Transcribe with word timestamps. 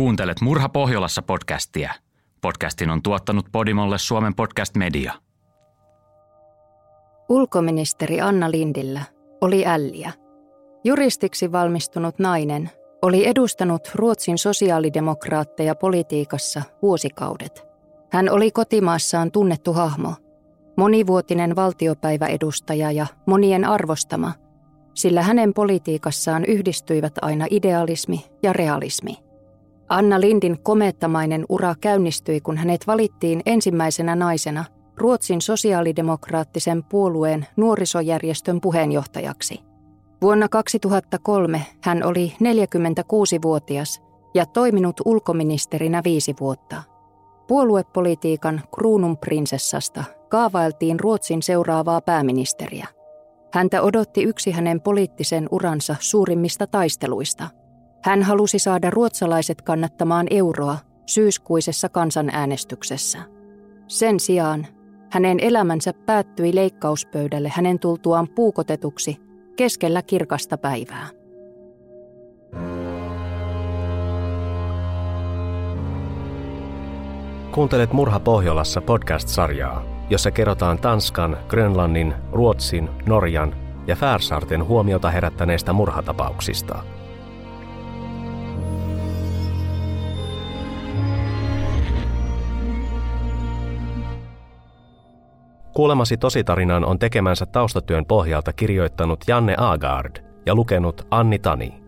Kuuntelet 0.00 0.40
Murha 0.40 0.68
Pohjolassa 0.68 1.22
podcastia. 1.22 1.94
Podcastin 2.40 2.90
on 2.90 3.02
tuottanut 3.02 3.46
Podimolle 3.52 3.98
Suomen 3.98 4.34
podcast 4.34 4.76
media. 4.76 5.12
Ulkoministeri 7.28 8.20
Anna 8.20 8.50
Lindillä 8.50 9.02
oli 9.40 9.66
älliä. 9.66 10.12
Juristiksi 10.84 11.52
valmistunut 11.52 12.18
nainen 12.18 12.70
oli 13.02 13.26
edustanut 13.26 13.90
Ruotsin 13.94 14.38
sosiaalidemokraatteja 14.38 15.74
politiikassa 15.74 16.62
vuosikaudet. 16.82 17.64
Hän 18.12 18.30
oli 18.30 18.50
kotimaassaan 18.50 19.30
tunnettu 19.30 19.72
hahmo, 19.72 20.14
monivuotinen 20.76 21.56
valtiopäiväedustaja 21.56 22.92
ja 22.92 23.06
monien 23.26 23.64
arvostama, 23.64 24.32
sillä 24.94 25.22
hänen 25.22 25.54
politiikassaan 25.54 26.44
yhdistyivät 26.44 27.12
aina 27.22 27.46
idealismi 27.50 28.24
ja 28.42 28.52
realismi– 28.52 29.16
Anna 29.90 30.20
Lindin 30.20 30.62
komettamainen 30.62 31.46
ura 31.48 31.74
käynnistyi, 31.80 32.40
kun 32.40 32.56
hänet 32.56 32.86
valittiin 32.86 33.42
ensimmäisenä 33.46 34.16
naisena 34.16 34.64
Ruotsin 34.96 35.40
sosiaalidemokraattisen 35.40 36.84
puolueen 36.84 37.46
nuorisojärjestön 37.56 38.60
puheenjohtajaksi. 38.60 39.60
Vuonna 40.22 40.48
2003 40.48 41.66
hän 41.84 42.02
oli 42.04 42.32
46-vuotias 42.42 44.02
ja 44.34 44.46
toiminut 44.46 45.00
ulkoministerinä 45.04 46.02
viisi 46.04 46.34
vuotta. 46.40 46.82
Puoluepolitiikan 47.48 48.62
kruununprinsessasta 48.74 50.04
kaavailtiin 50.28 51.00
Ruotsin 51.00 51.42
seuraavaa 51.42 52.00
pääministeriä. 52.00 52.86
Häntä 53.54 53.82
odotti 53.82 54.22
yksi 54.22 54.50
hänen 54.50 54.80
poliittisen 54.80 55.48
uransa 55.50 55.96
suurimmista 56.00 56.66
taisteluista– 56.66 57.48
hän 58.02 58.22
halusi 58.22 58.58
saada 58.58 58.90
ruotsalaiset 58.90 59.62
kannattamaan 59.62 60.26
euroa 60.30 60.78
syyskuisessa 61.06 61.88
kansanäänestyksessä. 61.88 63.18
Sen 63.86 64.20
sijaan 64.20 64.66
hänen 65.10 65.40
elämänsä 65.40 65.92
päättyi 65.92 66.54
leikkauspöydälle 66.54 67.52
hänen 67.54 67.78
tultuaan 67.78 68.28
puukotetuksi 68.28 69.16
keskellä 69.56 70.02
kirkasta 70.02 70.58
päivää. 70.58 71.08
Kuuntelet 77.52 77.92
Murha 77.92 78.20
Pohjolassa 78.20 78.80
podcast-sarjaa, 78.80 79.82
jossa 80.10 80.30
kerrotaan 80.30 80.78
Tanskan, 80.78 81.36
Grönlannin, 81.48 82.14
Ruotsin, 82.32 82.88
Norjan 83.06 83.56
ja 83.86 83.96
Färsaarten 83.96 84.64
huomiota 84.64 85.10
herättäneistä 85.10 85.72
murhatapauksista– 85.72 86.82
Kuulemasi 95.80 96.16
tositarinan 96.16 96.84
on 96.84 96.98
tekemänsä 96.98 97.46
taustatyön 97.46 98.06
pohjalta 98.06 98.52
kirjoittanut 98.52 99.20
Janne 99.28 99.54
Agard 99.58 100.16
ja 100.46 100.54
lukenut 100.54 101.06
Anni 101.10 101.38
Tani. 101.38 101.82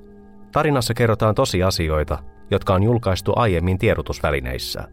Tarinassa 0.53 0.95
kerrotaan 0.95 1.35
tosiasioita, 1.35 2.19
jotka 2.51 2.75
on 2.75 2.83
julkaistu 2.83 3.33
aiemmin 3.37 3.79
tiedotusvälineissä. 3.79 4.85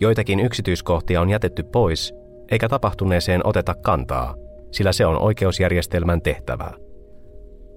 Joitakin 0.00 0.40
yksityiskohtia 0.40 1.20
on 1.20 1.30
jätetty 1.30 1.62
pois, 1.62 2.14
eikä 2.50 2.68
tapahtuneeseen 2.68 3.46
oteta 3.46 3.74
kantaa, 3.74 4.34
sillä 4.72 4.92
se 4.92 5.06
on 5.06 5.22
oikeusjärjestelmän 5.22 6.22
tehtävä. 6.22 6.70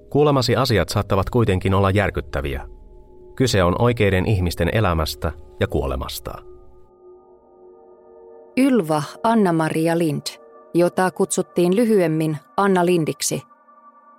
Kuulemasi 0.09 0.55
asiat 0.55 0.89
saattavat 0.89 1.29
kuitenkin 1.29 1.73
olla 1.73 1.91
järkyttäviä. 1.91 2.67
Kyse 3.35 3.63
on 3.63 3.75
oikeiden 3.79 4.25
ihmisten 4.25 4.69
elämästä 4.73 5.31
ja 5.59 5.67
kuolemasta. 5.67 6.31
Ylva 8.57 9.03
Anna-Maria 9.23 9.97
Lind, 9.97 10.38
jota 10.73 11.11
kutsuttiin 11.11 11.75
lyhyemmin 11.75 12.37
Anna 12.57 12.85
Lindiksi, 12.85 13.41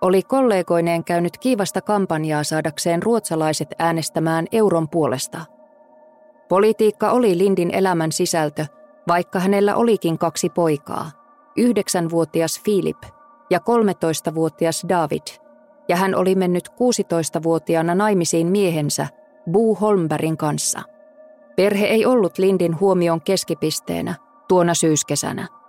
oli 0.01 0.23
kollegoineen 0.23 1.05
käynyt 1.05 1.39
kiivasta 1.39 1.81
kampanjaa 1.81 2.45
saadakseen 2.45 3.03
ruotsalaiset 3.03 3.69
äänestämään 3.79 4.47
euron 4.53 4.89
puolesta. 4.89 5.41
Politiikka 6.49 7.11
oli 7.11 7.39
Lindin 7.39 7.71
elämän 7.75 8.13
sisältö, 8.13 8.67
vaikka 9.09 9.41
hänellä 9.41 9.77
olikin 9.77 10.19
kaksi 10.19 10.49
poikaa, 10.49 11.11
yhdeksänvuotias 11.57 12.61
Philip 12.65 13.03
ja 13.51 13.59
13-vuotias 13.59 14.87
David, 14.89 15.41
ja 15.89 15.97
hän 15.97 16.15
oli 16.15 16.35
mennyt 16.35 16.69
16-vuotiaana 16.69 17.95
naimisiin 17.95 18.47
miehensä 18.47 19.07
Boo 19.51 19.75
Holmbergin 19.75 20.37
kanssa. 20.37 20.83
Perhe 21.57 21.87
ei 21.87 22.07
ollut 22.07 22.39
Lindin 22.39 22.81
huomion 22.81 23.21
keskipisteenä– 23.21 24.15
tuona 24.51 24.75
syyskesänä. 24.75 25.60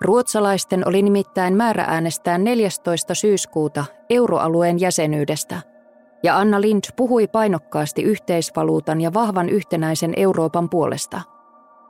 Ruotsalaisten 0.00 0.88
oli 0.88 1.02
nimittäin 1.02 1.56
määrä 1.56 1.84
äänestää 1.88 2.38
14. 2.38 3.14
syyskuuta 3.14 3.84
euroalueen 4.10 4.80
jäsenyydestä, 4.80 5.60
ja 6.22 6.38
Anna 6.38 6.60
Lind 6.60 6.84
puhui 6.96 7.26
painokkaasti 7.26 8.02
yhteisvaluutan 8.02 9.00
ja 9.00 9.14
vahvan 9.14 9.48
yhtenäisen 9.48 10.12
Euroopan 10.16 10.70
puolesta. 10.70 11.20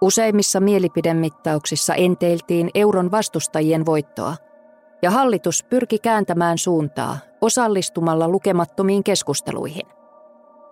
Useimmissa 0.01 0.61
mielipidemittauksissa 0.61 1.95
enteiltiin 1.95 2.71
euron 2.75 3.11
vastustajien 3.11 3.87
voittoa, 3.87 4.37
ja 5.03 5.11
hallitus 5.11 5.65
pyrki 5.65 5.99
kääntämään 5.99 6.59
suuntaa 6.59 7.19
osallistumalla 7.41 8.29
lukemattomiin 8.29 9.05
keskusteluihin. 9.05 9.87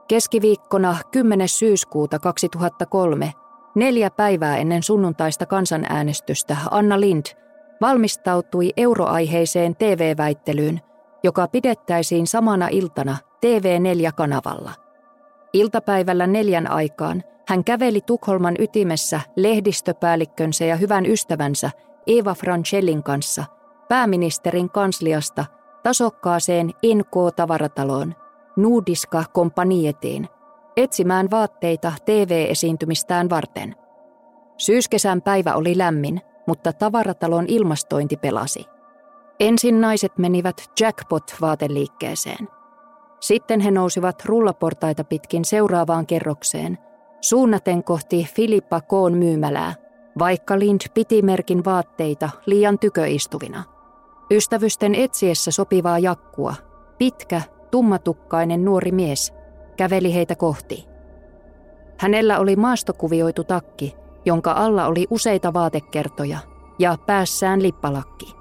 Keskiviikkona 0.08 0.96
10. 1.10 1.48
syyskuuta 1.48 2.18
2003 2.18 3.32
Neljä 3.74 4.10
päivää 4.10 4.56
ennen 4.56 4.82
sunnuntaista 4.82 5.46
kansanäänestystä 5.46 6.56
Anna 6.70 7.00
Lind 7.00 7.26
valmistautui 7.80 8.70
euroaiheiseen 8.76 9.76
TV-väittelyyn, 9.76 10.80
joka 11.22 11.48
pidettäisiin 11.48 12.26
samana 12.26 12.68
iltana 12.68 13.16
TV4-kanavalla. 13.46 14.70
Iltapäivällä 15.52 16.26
neljän 16.26 16.70
aikaan 16.70 17.22
hän 17.48 17.64
käveli 17.64 18.00
Tukholman 18.00 18.54
ytimessä 18.58 19.20
lehdistöpäällikkönsä 19.36 20.64
ja 20.64 20.76
hyvän 20.76 21.06
ystävänsä 21.06 21.70
Eva 22.06 22.34
Francellin 22.34 23.02
kanssa 23.02 23.44
pääministerin 23.88 24.70
kansliasta 24.70 25.44
tasokkaaseen 25.82 26.70
NK-tavarataloon, 26.86 28.14
Nuudiska 28.56 29.24
Kompanietiin– 29.32 30.28
etsimään 30.76 31.30
vaatteita 31.30 31.92
TV-esiintymistään 32.04 33.30
varten. 33.30 33.74
Syyskesän 34.58 35.22
päivä 35.22 35.54
oli 35.54 35.78
lämmin, 35.78 36.20
mutta 36.46 36.72
tavaratalon 36.72 37.44
ilmastointi 37.48 38.16
pelasi. 38.16 38.64
Ensin 39.40 39.80
naiset 39.80 40.18
menivät 40.18 40.70
Jackpot-vaateliikkeeseen. 40.80 42.48
Sitten 43.20 43.60
he 43.60 43.70
nousivat 43.70 44.24
rullaportaita 44.24 45.04
pitkin 45.04 45.44
seuraavaan 45.44 46.06
kerrokseen, 46.06 46.78
suunnaten 47.20 47.84
kohti 47.84 48.28
Filippa 48.34 48.80
Koon 48.80 49.18
myymälää, 49.18 49.74
vaikka 50.18 50.58
Lind 50.58 50.80
piti 50.94 51.22
merkin 51.22 51.64
vaatteita 51.64 52.30
liian 52.46 52.78
tyköistuvina. 52.78 53.64
Ystävysten 54.30 54.94
etsiessä 54.94 55.50
sopivaa 55.50 55.98
jakkua, 55.98 56.54
pitkä, 56.98 57.42
tummatukkainen 57.70 58.64
nuori 58.64 58.92
mies– 58.92 59.32
käveli 59.76 60.14
heitä 60.14 60.34
kohti. 60.34 60.84
Hänellä 61.98 62.38
oli 62.38 62.56
maastokuvioitu 62.56 63.44
takki, 63.44 63.94
jonka 64.24 64.52
alla 64.52 64.86
oli 64.86 65.06
useita 65.10 65.52
vaatekertoja 65.52 66.38
ja 66.78 66.98
päässään 67.06 67.62
lippalakki. 67.62 68.34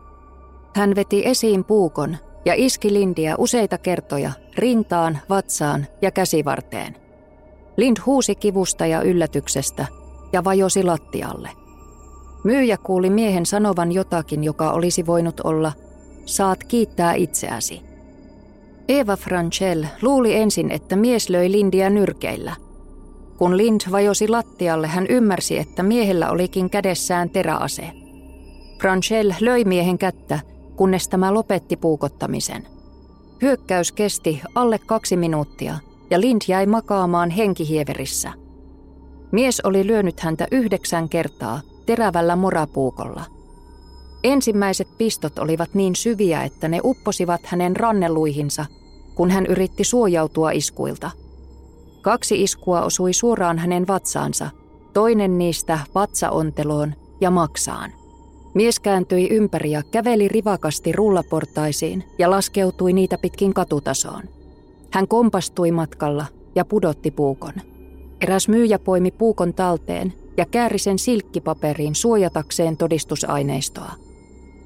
Hän 0.75 0.95
veti 0.95 1.25
esiin 1.25 1.63
puukon 1.63 2.17
ja 2.45 2.53
iski 2.57 2.93
Lindiä 2.93 3.35
useita 3.37 3.77
kertoja 3.77 4.31
rintaan, 4.57 5.19
vatsaan 5.29 5.85
ja 6.01 6.11
käsivarteen. 6.11 6.95
Lind 7.77 7.97
huusi 8.05 8.35
kivusta 8.35 8.85
ja 8.85 9.01
yllätyksestä 9.01 9.85
ja 10.33 10.43
vajosi 10.43 10.83
lattialle. 10.83 11.49
Myyjä 12.43 12.77
kuuli 12.77 13.09
miehen 13.09 13.45
sanovan 13.45 13.91
jotakin, 13.91 14.43
joka 14.43 14.71
olisi 14.71 15.05
voinut 15.05 15.39
olla, 15.39 15.71
saat 16.25 16.63
kiittää 16.63 17.13
itseäsi. 17.13 17.90
Eva 18.99 19.17
Franchel 19.17 19.85
luuli 20.01 20.35
ensin, 20.35 20.71
että 20.71 20.95
mies 20.95 21.29
löi 21.29 21.51
Lindia 21.51 21.89
nyrkeillä. 21.89 22.55
Kun 23.37 23.57
Lind 23.57 23.81
vajosi 23.91 24.27
lattialle, 24.27 24.87
hän 24.87 25.07
ymmärsi, 25.09 25.57
että 25.57 25.83
miehellä 25.83 26.29
olikin 26.29 26.69
kädessään 26.69 27.29
teräase. 27.29 27.91
Franchel 28.81 29.33
löi 29.41 29.63
miehen 29.63 29.97
kättä, 29.97 30.39
kunnes 30.75 31.07
tämä 31.07 31.33
lopetti 31.33 31.77
puukottamisen. 31.77 32.67
Hyökkäys 33.41 33.91
kesti 33.91 34.41
alle 34.55 34.79
kaksi 34.79 35.17
minuuttia 35.17 35.77
ja 36.09 36.21
Lind 36.21 36.41
jäi 36.47 36.65
makaamaan 36.65 37.29
henkihieverissä. 37.29 38.31
Mies 39.31 39.61
oli 39.61 39.87
lyönyt 39.87 40.19
häntä 40.19 40.47
yhdeksän 40.51 41.09
kertaa 41.09 41.61
terävällä 41.85 42.35
morapuukolla. 42.35 43.25
Ensimmäiset 44.23 44.87
pistot 44.97 45.39
olivat 45.39 45.69
niin 45.73 45.95
syviä, 45.95 46.43
että 46.43 46.67
ne 46.67 46.79
upposivat 46.83 47.41
hänen 47.45 47.75
ranneluihinsa– 47.75 48.65
kun 49.15 49.31
hän 49.31 49.45
yritti 49.45 49.83
suojautua 49.83 50.51
iskuilta. 50.51 51.11
Kaksi 52.01 52.43
iskua 52.43 52.81
osui 52.81 53.13
suoraan 53.13 53.59
hänen 53.59 53.87
vatsaansa, 53.87 54.49
toinen 54.93 55.37
niistä 55.37 55.79
vatsaonteloon 55.95 56.93
ja 57.21 57.31
maksaan. 57.31 57.91
Mies 58.53 58.79
kääntyi 58.79 59.29
ympäri 59.29 59.71
ja 59.71 59.83
käveli 59.91 60.27
rivakasti 60.27 60.91
rullaportaisiin 60.91 62.03
ja 62.19 62.29
laskeutui 62.29 62.93
niitä 62.93 63.17
pitkin 63.17 63.53
katutasoon. 63.53 64.23
Hän 64.91 65.07
kompastui 65.07 65.71
matkalla 65.71 66.25
ja 66.55 66.65
pudotti 66.65 67.11
puukon. 67.11 67.53
Eräs 68.21 68.47
myyjä 68.47 68.79
poimi 68.79 69.11
puukon 69.11 69.53
talteen 69.53 70.13
ja 70.37 70.45
kääri 70.45 70.77
sen 70.77 70.99
silkkipaperiin 70.99 71.95
suojatakseen 71.95 72.77
todistusaineistoa. 72.77 73.91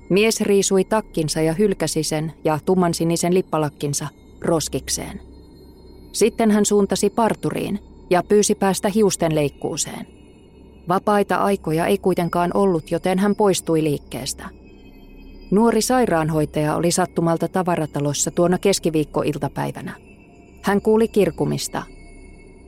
Mies 0.09 0.41
riisui 0.41 0.83
takkinsa 0.83 1.41
ja 1.41 1.53
hylkäsi 1.53 2.03
sen 2.03 2.33
ja 2.43 2.59
tummansinisen 2.65 3.33
lippalakkinsa 3.33 4.07
roskikseen. 4.45 5.21
Sitten 6.11 6.51
hän 6.51 6.65
suuntasi 6.65 7.09
parturiin 7.09 7.79
ja 8.09 8.23
pyysi 8.23 8.55
päästä 8.55 8.89
hiusten 8.89 9.35
leikkuuseen. 9.35 10.07
Vapaita 10.87 11.35
aikoja 11.35 11.85
ei 11.85 11.97
kuitenkaan 11.97 12.51
ollut, 12.53 12.91
joten 12.91 13.19
hän 13.19 13.35
poistui 13.35 13.83
liikkeestä. 13.83 14.49
Nuori 15.51 15.81
sairaanhoitaja 15.81 16.75
oli 16.75 16.91
sattumalta 16.91 17.47
tavaratalossa 17.47 18.31
tuona 18.31 18.57
keskiviikkoiltapäivänä. 18.57 19.93
Hän 20.61 20.81
kuuli 20.81 21.07
kirkumista. 21.07 21.83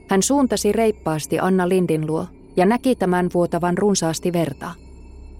Hän 0.09 0.23
suuntasi 0.23 0.71
reippaasti 0.71 1.39
Anna 1.39 1.69
Lindin 1.69 2.07
luo 2.07 2.25
ja 2.57 2.65
näki 2.65 2.95
tämän 2.95 3.29
vuotavan 3.33 3.77
runsaasti 3.77 4.33
verta. 4.33 4.71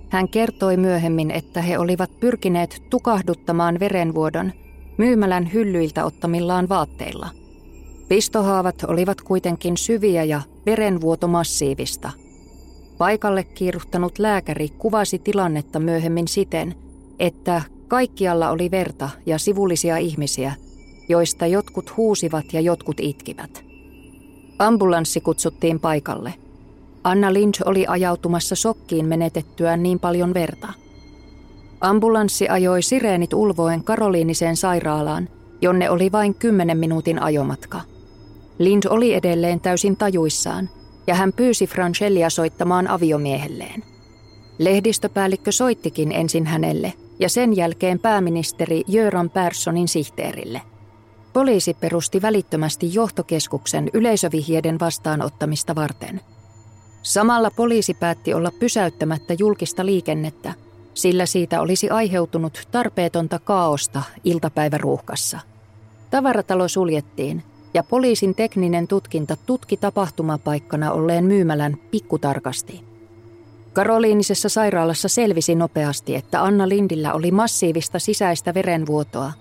Hän 0.09 0.29
kertoi 0.29 0.77
myöhemmin, 0.77 1.31
että 1.31 1.61
he 1.61 1.77
olivat 1.77 2.19
pyrkineet 2.19 2.83
tukahduttamaan 2.89 3.79
verenvuodon 3.79 4.51
myymälän 4.97 5.53
hyllyiltä 5.53 6.05
ottamillaan 6.05 6.69
vaatteilla. 6.69 7.29
Pistohaavat 8.07 8.83
olivat 8.88 9.21
kuitenkin 9.21 9.77
syviä 9.77 10.23
ja 10.23 10.41
verenvuoto 10.65 11.27
massiivista– 11.27 12.11
Paikalle 12.97 13.44
kiiruhtanut 13.44 14.19
lääkäri 14.19 14.69
kuvasi 14.69 15.19
tilannetta 15.19 15.79
myöhemmin 15.79 16.27
siten, 16.27 16.75
että 17.19 17.61
kaikkialla 17.88 18.49
oli 18.49 18.71
verta 18.71 19.09
ja 19.25 19.38
sivullisia 19.38 19.97
ihmisiä, 19.97 20.53
joista 21.09 21.47
jotkut 21.47 21.97
huusivat 21.97 22.45
ja 22.53 22.61
jotkut 22.61 22.99
itkivät. 22.99 23.63
Ambulanssi 24.59 25.21
kutsuttiin 25.21 25.79
paikalle. 25.79 26.33
Anna 27.03 27.33
Lynch 27.33 27.61
oli 27.65 27.85
ajautumassa 27.88 28.55
sokkiin 28.55 29.05
menetettyään 29.05 29.83
niin 29.83 29.99
paljon 29.99 30.33
verta. 30.33 30.73
Ambulanssi 31.81 32.50
ajoi 32.50 32.81
sireenit 32.81 33.33
ulvoen 33.33 33.83
Karoliiniseen 33.83 34.57
sairaalaan, 34.57 35.29
jonne 35.62 35.89
oli 35.89 36.12
vain 36.12 36.35
kymmenen 36.35 36.77
minuutin 36.77 37.21
ajomatka. 37.21 37.81
Lynch 38.59 38.91
oli 38.91 39.13
edelleen 39.13 39.59
täysin 39.59 39.97
tajuissaan, 39.97 40.69
ja 41.07 41.15
hän 41.15 41.33
pyysi 41.33 41.68
Francellia 41.68 42.29
soittamaan 42.29 42.88
aviomiehelleen. 42.88 43.83
Lehdistöpäällikkö 44.59 45.51
soittikin 45.51 46.12
ensin 46.12 46.45
hänelle 46.45 46.94
ja 47.19 47.29
sen 47.29 47.56
jälkeen 47.56 48.00
pääministeri 48.00 48.83
Jöran 48.88 49.30
Perssonin 49.30 49.88
sihteerille. 49.88 50.62
Poliisi 51.33 51.73
perusti 51.73 52.21
välittömästi 52.21 52.94
johtokeskuksen 52.94 53.89
yleisövihjeiden 53.94 54.80
vastaanottamista 54.80 55.75
varten. 55.75 56.21
Samalla 57.01 57.51
poliisi 57.51 57.94
päätti 57.94 58.33
olla 58.33 58.51
pysäyttämättä 58.59 59.33
julkista 59.39 59.85
liikennettä, 59.85 60.53
sillä 60.97 61.25
siitä 61.25 61.61
olisi 61.61 61.89
aiheutunut 61.89 62.67
tarpeetonta 62.71 63.39
kaaosta 63.39 64.03
iltapäiväruuhkassa. 64.23 65.39
Tavaratalo 66.09 66.67
suljettiin 66.67 67.44
ja 67.73 67.83
poliisin 67.83 68.35
tekninen 68.35 68.88
tutkinta 68.88 69.38
tutki 69.45 69.77
tapahtumapaikkana 69.77 70.91
olleen 70.91 71.25
myymälän 71.25 71.77
pikkutarkasti. 71.91 72.83
Karoliinisessa 73.73 74.49
sairaalassa 74.49 75.07
selvisi 75.07 75.55
nopeasti, 75.55 76.15
että 76.15 76.44
Anna 76.44 76.69
Lindillä 76.69 77.13
oli 77.13 77.31
massiivista 77.31 77.99
sisäistä 77.99 78.53
verenvuotoa 78.53 79.31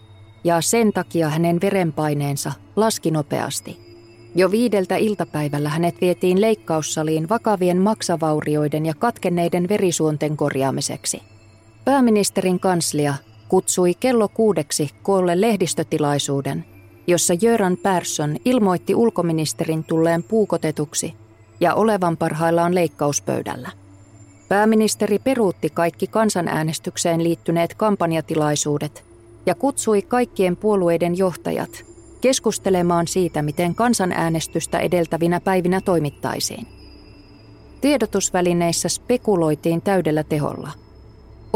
ja 0.44 0.60
sen 0.60 0.92
takia 0.92 1.28
hänen 1.28 1.60
verenpaineensa 1.60 2.52
laski 2.76 3.10
nopeasti. 3.10 3.86
Jo 4.34 4.50
viideltä 4.50 4.96
iltapäivällä 4.96 5.68
hänet 5.68 6.00
vietiin 6.00 6.40
leikkaussaliin 6.40 7.28
vakavien 7.28 7.78
maksavaurioiden 7.78 8.86
ja 8.86 8.94
katkenneiden 8.94 9.68
verisuonten 9.68 10.36
korjaamiseksi. 10.36 11.35
Pääministerin 11.86 12.60
kanslia 12.60 13.14
kutsui 13.48 13.94
kello 13.94 14.28
kuudeksi 14.28 14.90
koolle 15.02 15.40
lehdistötilaisuuden– 15.40 16.64
jossa 17.06 17.34
Jöran 17.42 17.76
Persson 17.76 18.36
ilmoitti 18.44 18.94
ulkoministerin 18.94 19.84
tulleen 19.84 20.22
puukotetuksi 20.22 21.14
ja 21.60 21.74
olevan 21.74 22.16
parhaillaan 22.16 22.74
leikkauspöydällä. 22.74 23.70
Pääministeri 24.48 25.18
peruutti 25.18 25.70
kaikki 25.70 26.06
kansanäänestykseen 26.06 27.24
liittyneet 27.24 27.74
kampanjatilaisuudet 27.74 29.04
ja 29.46 29.54
kutsui 29.54 30.02
kaikkien 30.02 30.56
puolueiden 30.56 31.18
johtajat 31.18 31.84
keskustelemaan 32.20 33.06
siitä, 33.06 33.42
miten 33.42 33.74
kansanäänestystä 33.74 34.78
edeltävinä 34.78 35.40
päivinä 35.40 35.80
toimittaisiin. 35.80 36.66
Tiedotusvälineissä 37.80 38.88
spekuloitiin 38.88 39.82
täydellä 39.82 40.24
teholla. 40.24 40.85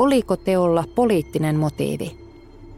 Oliko 0.00 0.36
teolla 0.36 0.84
poliittinen 0.94 1.56
motiivi? 1.56 2.18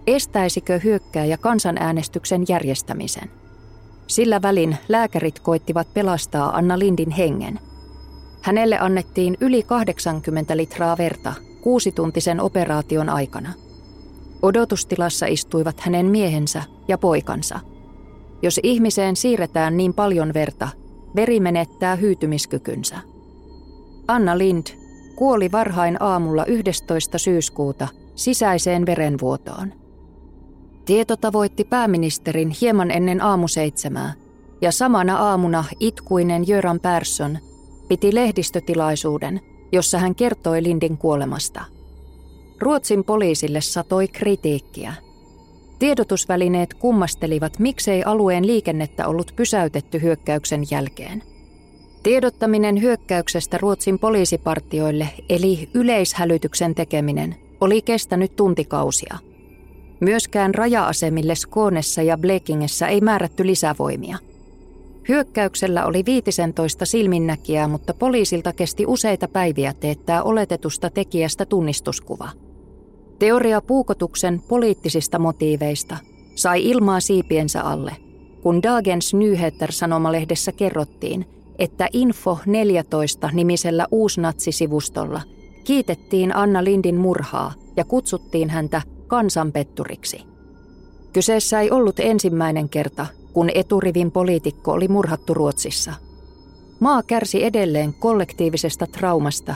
Estäisikö 0.06 0.80
hyökkääjä 0.84 1.36
kansanäänestyksen 1.36 2.44
järjestämisen? 2.48 3.30
Sillä 4.06 4.42
välin 4.42 4.76
lääkärit 4.88 5.40
koittivat 5.40 5.94
pelastaa 5.94 6.56
Anna 6.56 6.78
Lindin 6.78 7.10
hengen. 7.10 7.60
Hänelle 8.40 8.78
annettiin 8.78 9.36
yli 9.40 9.62
80 9.62 10.56
litraa 10.56 10.98
verta 10.98 11.34
kuusituntisen 11.60 12.40
operaation 12.40 13.08
aikana. 13.08 13.52
Odotustilassa 14.42 15.26
istuivat 15.26 15.80
hänen 15.80 16.06
miehensä 16.06 16.62
ja 16.88 16.98
poikansa. 16.98 17.60
Jos 18.42 18.60
ihmiseen 18.62 19.16
siirretään 19.16 19.76
niin 19.76 19.94
paljon 19.94 20.34
verta, 20.34 20.68
veri 21.16 21.40
menettää 21.40 21.96
hyytymiskykynsä. 21.96 22.96
Anna 24.08 24.38
Lind 24.38 24.81
kuoli 25.22 25.52
varhain 25.52 26.02
aamulla 26.02 26.46
11. 26.46 27.18
syyskuuta 27.18 27.88
sisäiseen 28.14 28.86
verenvuotoon. 28.86 29.72
Tieto 30.84 31.16
tavoitti 31.16 31.64
pääministerin 31.64 32.50
hieman 32.60 32.90
ennen 32.90 33.22
aamuseitsemää, 33.22 34.14
ja 34.60 34.72
samana 34.72 35.16
aamuna 35.16 35.64
itkuinen 35.80 36.48
Jöran 36.48 36.80
Persson 36.80 37.38
piti 37.88 38.14
lehdistötilaisuuden, 38.14 39.40
jossa 39.72 39.98
hän 39.98 40.14
kertoi 40.14 40.62
Lindin 40.62 40.98
kuolemasta. 40.98 41.64
Ruotsin 42.60 43.04
poliisille 43.04 43.60
satoi 43.60 44.08
kritiikkiä. 44.08 44.94
Tiedotusvälineet 45.78 46.74
kummastelivat, 46.74 47.58
miksei 47.58 48.04
alueen 48.04 48.46
liikennettä 48.46 49.08
ollut 49.08 49.32
pysäytetty 49.36 50.02
hyökkäyksen 50.02 50.62
jälkeen. 50.70 51.22
Tiedottaminen 52.02 52.82
hyökkäyksestä 52.82 53.58
Ruotsin 53.58 53.98
poliisipartioille 53.98 55.08
eli 55.28 55.68
yleishälytyksen 55.74 56.74
tekeminen 56.74 57.36
oli 57.60 57.82
kestänyt 57.82 58.36
tuntikausia– 58.36 59.18
Myöskään 60.02 60.54
raja-asemille 60.54 61.34
Skoonessa 61.34 62.02
ja 62.02 62.18
Blekingessä 62.18 62.88
ei 62.88 63.00
määrätty 63.00 63.46
lisävoimia. 63.46 64.18
Hyökkäyksellä 65.08 65.86
oli 65.86 66.04
15 66.06 66.84
silminnäkijää, 66.84 67.68
mutta 67.68 67.94
poliisilta 67.94 68.52
kesti 68.52 68.86
useita 68.86 69.28
päiviä 69.28 69.74
teettää 69.80 70.22
oletetusta 70.22 70.90
tekijästä 70.90 71.46
tunnistuskuva. 71.46 72.28
Teoria 73.18 73.60
puukotuksen 73.60 74.42
poliittisista 74.48 75.18
motiiveista 75.18 75.96
sai 76.34 76.64
ilmaa 76.64 77.00
siipiensä 77.00 77.62
alle, 77.62 77.96
kun 78.42 78.62
Dagens 78.62 79.14
Nyheter-sanomalehdessä 79.14 80.52
kerrottiin, 80.52 81.26
että 81.58 81.88
Info 81.92 82.38
14 82.46 83.30
nimisellä 83.32 83.86
uusnatsisivustolla 83.90 85.20
kiitettiin 85.64 86.36
Anna 86.36 86.64
Lindin 86.64 86.96
murhaa 86.96 87.52
ja 87.76 87.84
kutsuttiin 87.84 88.50
häntä 88.50 88.82
kansanpetturiksi. 89.06 90.22
Kyseessä 91.12 91.60
ei 91.60 91.70
ollut 91.70 92.00
ensimmäinen 92.00 92.68
kerta, 92.68 93.06
kun 93.32 93.50
eturivin 93.54 94.10
poliitikko 94.10 94.72
oli 94.72 94.88
murhattu 94.88 95.34
Ruotsissa. 95.34 95.94
Maa 96.80 97.02
kärsi 97.02 97.44
edelleen 97.44 97.94
kollektiivisesta 97.94 98.86
traumasta, 98.86 99.54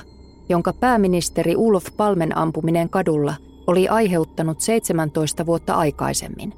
jonka 0.48 0.72
pääministeri 0.72 1.56
Ulf 1.56 1.86
Palmen 1.96 2.38
ampuminen 2.38 2.90
kadulla 2.90 3.34
oli 3.66 3.88
aiheuttanut 3.88 4.60
17 4.60 5.46
vuotta 5.46 5.74
aikaisemmin. 5.74 6.52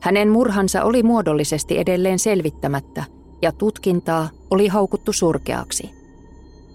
Hänen 0.00 0.28
murhansa 0.28 0.82
oli 0.82 1.02
muodollisesti 1.02 1.78
edelleen 1.78 2.18
selvittämättä 2.18 3.04
ja 3.42 3.52
tutkintaa 3.52 4.28
oli 4.50 4.68
haukuttu 4.68 5.12
surkeaksi. 5.12 5.90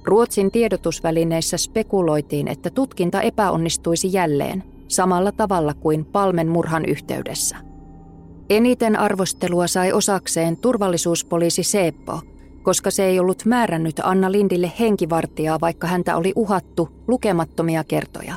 Ruotsin 0.03 0.51
tiedotusvälineissä 0.51 1.57
spekuloitiin, 1.57 2.47
että 2.47 2.69
tutkinta 2.69 3.21
epäonnistuisi 3.21 4.13
jälleen– 4.13 4.63
samalla 4.93 5.31
tavalla 5.31 5.73
kuin 5.73 6.05
Palmen 6.05 6.47
murhan 6.47 6.85
yhteydessä. 6.85 7.57
Eniten 8.49 8.99
arvostelua 8.99 9.67
sai 9.67 9.93
osakseen 9.93 10.57
turvallisuuspoliisi 10.57 11.63
Seppo, 11.63 12.21
koska 12.63 12.91
se 12.91 13.05
ei 13.05 13.19
ollut 13.19 13.45
määrännyt 13.45 14.01
Anna 14.03 14.31
Lindille 14.31 14.71
henkivartijaa, 14.79 15.59
vaikka 15.61 15.87
häntä 15.87 16.17
oli 16.17 16.33
uhattu 16.35 16.89
lukemattomia 17.07 17.83
kertoja. 17.83 18.35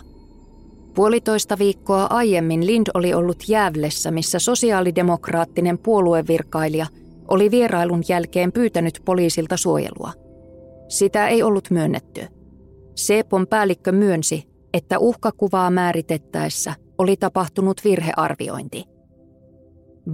Puolitoista 0.95 1.59
viikkoa 1.59 2.07
aiemmin 2.11 2.67
Lind 2.67 2.87
oli 2.95 3.15
ollut 3.15 3.49
Jäävlessä, 3.49 4.11
missä 4.11 4.39
sosiaalidemokraattinen 4.39 5.79
puoluevirkailija 5.79 6.87
oli 7.29 7.51
vierailun 7.51 8.03
jälkeen 8.09 8.53
pyytänyt 8.53 9.03
poliisilta 9.05 9.57
suojelua. 9.57 10.13
Sitä 10.89 11.29
ei 11.29 11.43
ollut 11.43 11.71
myönnetty. 11.71 12.27
Sepon 12.95 13.47
päällikkö 13.47 13.93
myönsi, 13.93 14.45
että 14.75 14.99
uhkakuvaa 14.99 15.71
määritettäessä 15.71 16.75
oli 16.99 17.17
tapahtunut 17.17 17.85
virhearviointi– 17.85 18.85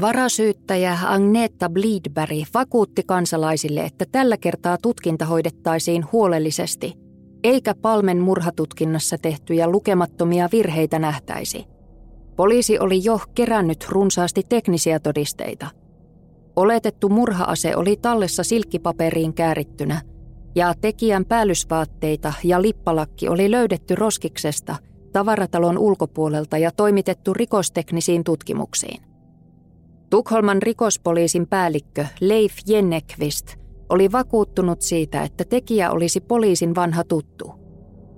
Varasyyttäjä 0.01 0.99
Agneta 1.07 1.71
Bleedberg 1.71 2.47
vakuutti 2.55 3.03
kansalaisille, 3.07 3.81
että 3.81 4.05
tällä 4.13 4.37
kertaa 4.37 4.79
tutkinta 4.83 5.25
hoidettaisiin 5.25 6.05
huolellisesti, 6.13 6.95
eikä 7.45 7.75
Palmen 7.75 8.19
murhatutkinnassa 8.19 9.17
tehtyjä 9.19 9.69
lukemattomia 9.69 10.49
virheitä 10.53 10.99
nähtäisi. 10.99 11.65
Poliisi 12.37 12.79
oli 12.79 13.05
jo 13.05 13.21
kerännyt 13.35 13.87
runsaasti 13.89 14.43
teknisiä 14.49 15.01
todisteita. 15.01 15.67
Oletettu 16.57 17.09
murhaase 17.09 17.77
oli 17.77 17.97
tallessa 17.97 18.43
silkkipaperiin 18.43 19.35
käärittynä, 19.35 20.01
ja 20.55 20.75
tekijän 20.81 21.25
päällysvaatteita 21.25 22.33
ja 22.45 22.63
lippalakki 22.63 23.29
oli 23.29 23.51
löydetty 23.51 23.95
roskiksesta 23.95 24.77
tavaratalon 25.13 25.79
ulkopuolelta 25.79 26.59
ja 26.59 26.71
toimitettu 26.71 27.35
rikosteknisiin 27.35 28.25
tutkimuksiin. 28.25 29.03
Tukholman 30.11 30.63
rikospoliisin 30.63 31.47
päällikkö 31.47 32.07
Leif 32.21 32.55
Jennekvist 32.67 33.55
oli 33.89 34.13
vakuuttunut 34.13 34.83
siitä, 34.83 35.23
että 35.23 35.45
tekijä 35.45 35.91
olisi 35.91 36.21
poliisin 36.21 36.75
vanha 36.75 37.05
tuttu. 37.05 37.53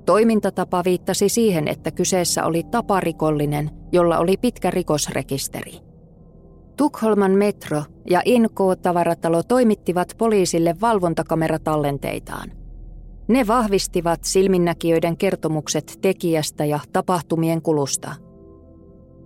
Toimintatapa 0.07 0.85
viittasi 0.85 1.29
siihen, 1.29 1.69
että 1.69 1.91
kyseessä 1.91 2.47
oli 2.47 2.63
taparikollinen, 2.71 3.71
jolla 3.93 4.19
oli 4.19 4.37
pitkä 4.37 4.71
rikosrekisteri. 4.71 5.94
Tukholman 6.77 7.33
metro 7.33 7.83
ja 8.11 8.23
NK-tavaratalo 8.39 9.43
toimittivat 9.43 10.15
poliisille 10.19 10.77
valvontakameratalenteitaan. 10.81 12.53
Ne 13.29 13.47
vahvistivat 13.47 14.25
silminnäkijöiden 14.25 15.17
kertomukset 15.17 15.99
tekijästä 16.03 16.65
ja 16.65 16.81
tapahtumien 16.93 17.63
kulusta– 17.63 18.15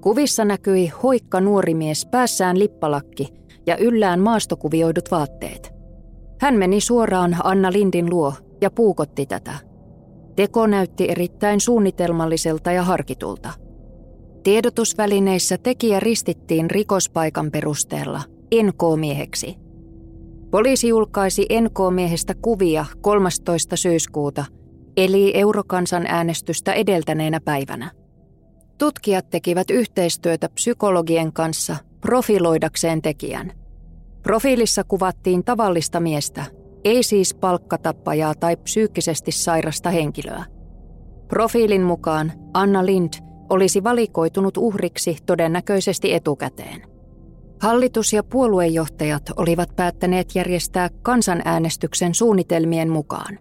Kuvissa 0.00 0.44
näkyi 0.44 0.92
hoikka 1.02 1.40
nuori 1.40 1.74
mies 1.74 2.06
päässään 2.06 2.58
lippalakki 2.58 3.28
ja 3.66 3.76
yllään 3.76 4.20
maastokuvioidut 4.20 5.10
vaatteet. 5.10 5.72
Hän 6.40 6.54
meni 6.54 6.80
suoraan 6.80 7.36
Anna 7.44 7.72
Lindin 7.72 8.10
luo 8.10 8.32
ja 8.60 8.70
puukotti 8.70 9.26
tätä. 9.26 9.54
Teko 10.36 10.66
näytti 10.66 11.10
erittäin 11.10 11.60
suunnitelmalliselta 11.60 12.72
ja 12.72 12.82
harkitulta. 12.82 13.50
Tiedotusvälineissä 14.42 15.58
tekijä 15.58 16.00
ristittiin 16.00 16.70
rikospaikan 16.70 17.50
perusteella 17.50 18.22
NK-mieheksi. 18.62 19.56
Poliisi 20.50 20.88
julkaisi 20.88 21.46
NK-miehestä 21.60 22.34
kuvia 22.42 22.86
13. 23.00 23.76
syyskuuta, 23.76 24.44
eli 24.96 25.32
eurokansan 25.36 26.06
äänestystä 26.06 26.72
edeltäneenä 26.72 27.40
päivänä. 27.40 27.90
Tutkijat 28.78 29.30
tekivät 29.30 29.70
yhteistyötä 29.70 30.48
psykologien 30.48 31.32
kanssa 31.32 31.76
profiloidakseen 32.00 33.02
tekijän. 33.02 33.52
Profiilissa 34.22 34.84
kuvattiin 34.84 35.44
tavallista 35.44 36.00
miestä, 36.00 36.44
ei 36.84 37.02
siis 37.02 37.34
palkkatappajaa 37.34 38.34
tai 38.34 38.56
psyykkisesti 38.56 39.32
sairasta 39.32 39.90
henkilöä. 39.90 40.44
Profiilin 41.28 41.82
mukaan 41.82 42.32
Anna 42.54 42.86
Lind 42.86 43.12
olisi 43.50 43.84
valikoitunut 43.84 44.56
uhriksi 44.56 45.16
todennäköisesti 45.26 46.14
etukäteen. 46.14 46.82
Hallitus 47.60 48.12
ja 48.12 48.22
puoluejohtajat 48.22 49.22
olivat 49.36 49.76
päättäneet 49.76 50.34
järjestää 50.34 50.90
kansanäänestyksen 51.02 52.14
suunnitelmien 52.14 52.90
mukaan. 52.90 53.38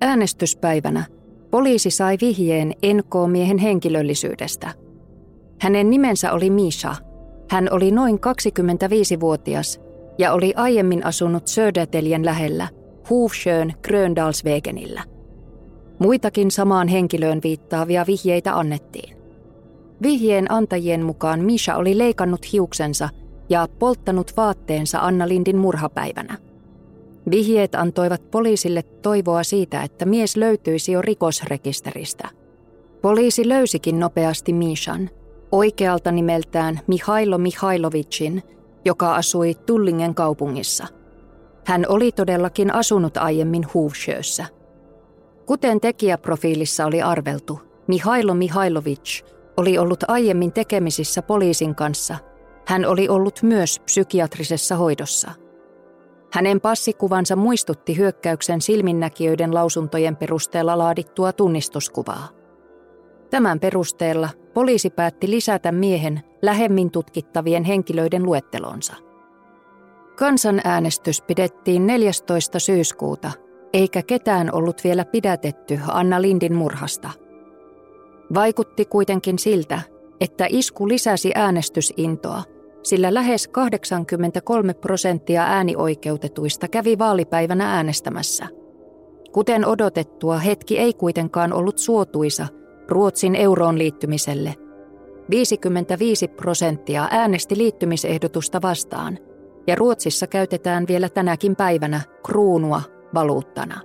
Äänestyspäivänä 0.00 1.04
Poliisi 1.54 1.90
sai 1.90 2.16
vihjeen 2.20 2.68
NK-miehen 2.68 3.58
henkilöllisyydestä. 3.58 4.70
Hänen 5.60 5.90
nimensä 5.90 6.32
oli 6.32 6.50
Misha. 6.50 6.96
Hän 7.50 7.68
oli 7.70 7.90
noin 7.90 8.16
25-vuotias 8.16 9.80
ja 10.18 10.32
oli 10.32 10.52
aiemmin 10.56 11.06
asunut 11.06 11.48
Söderteljen 11.48 12.24
lähellä, 12.24 12.68
Hufsjön 13.10 13.72
Gröndalsvegenillä. 13.82 15.13
Muitakin 15.98 16.50
samaan 16.50 16.88
henkilöön 16.88 17.40
viittaavia 17.44 18.04
vihjeitä 18.06 18.58
annettiin. 18.58 19.16
Vihjeen 20.02 20.52
antajien 20.52 21.04
mukaan 21.04 21.40
Misha 21.40 21.76
oli 21.76 21.98
leikannut 21.98 22.52
hiuksensa 22.52 23.08
ja 23.48 23.68
polttanut 23.78 24.32
vaatteensa 24.36 24.98
Anna 24.98 25.28
Lindin 25.28 25.56
murhapäivänä– 25.56 26.38
Vihjeet 27.30 27.74
antoivat 27.74 28.30
poliisille 28.30 28.82
toivoa 28.82 29.42
siitä, 29.42 29.82
että 29.82 30.06
mies 30.06 30.36
löytyisi 30.36 30.92
jo 30.92 31.02
rikosrekisteristä. 31.02 32.28
Poliisi 33.02 33.48
löysikin 33.48 34.00
nopeasti 34.00 34.52
Mishan, 34.52 35.10
oikealta 35.52 36.12
nimeltään 36.12 36.80
Mihailo 36.86 37.38
Mihailovicin, 37.38 38.42
joka 38.84 39.14
asui 39.14 39.54
Tullingen 39.54 40.14
kaupungissa. 40.14 40.86
Hän 41.66 41.86
oli 41.88 42.12
todellakin 42.12 42.74
asunut 42.74 43.16
aiemmin 43.16 43.66
Hufsjössä. 43.74 44.46
Kuten 45.46 45.80
tekijäprofiilissa 45.80 46.86
oli 46.86 47.02
arveltu, 47.02 47.60
Mihailo 47.86 48.34
Mihailovic 48.34 49.22
oli 49.56 49.78
ollut 49.78 50.04
aiemmin 50.08 50.52
tekemisissä 50.52 51.22
poliisin 51.22 51.74
kanssa. 51.74 52.16
Hän 52.66 52.84
oli 52.86 53.08
ollut 53.08 53.42
myös 53.42 53.80
psykiatrisessa 53.80 54.76
hoidossa– 54.76 55.30
hänen 56.34 56.60
passikuvansa 56.60 57.36
muistutti 57.36 57.96
hyökkäyksen 57.96 58.60
silminnäkijöiden 58.60 59.54
lausuntojen 59.54 60.16
perusteella 60.16 60.78
laadittua 60.78 61.32
tunnistuskuvaa. 61.32 62.28
Tämän 63.30 63.60
perusteella 63.60 64.28
poliisi 64.54 64.90
päätti 64.90 65.30
lisätä 65.30 65.72
miehen 65.72 66.22
lähemmin 66.42 66.90
tutkittavien 66.90 67.64
henkilöiden 67.64 68.22
luettelonsa. 68.22 68.94
Kansanäänestys 70.16 71.22
pidettiin 71.22 71.86
14. 71.86 72.58
syyskuuta, 72.58 73.30
eikä 73.74 74.02
ketään 74.02 74.54
ollut 74.54 74.84
vielä 74.84 75.04
pidätetty 75.04 75.80
Anna 75.88 76.22
Lindin 76.22 76.54
murhasta. 76.54 77.10
Vaikutti 78.34 78.84
kuitenkin 78.84 79.38
siltä, 79.38 79.80
että 80.20 80.46
isku 80.50 80.88
lisäsi 80.88 81.32
äänestysintoa– 81.34 82.42
sillä 82.84 83.14
lähes 83.14 83.48
83 83.48 84.74
prosenttia 84.74 85.42
äänioikeutetuista 85.42 86.68
kävi 86.68 86.98
vaalipäivänä 86.98 87.74
äänestämässä. 87.74 88.46
Kuten 89.32 89.66
odotettua, 89.66 90.38
hetki 90.38 90.78
ei 90.78 90.92
kuitenkaan 90.92 91.52
ollut 91.52 91.78
suotuisa 91.78 92.46
Ruotsin 92.88 93.34
euroon 93.34 93.78
liittymiselle. 93.78 94.54
55 95.30 96.28
prosenttia 96.28 97.08
äänesti 97.10 97.58
liittymisehdotusta 97.58 98.62
vastaan, 98.62 99.18
ja 99.66 99.74
Ruotsissa 99.74 100.26
käytetään 100.26 100.84
vielä 100.88 101.08
tänäkin 101.08 101.56
päivänä 101.56 102.00
kruunua 102.22 102.82
valuuttana. 103.14 103.80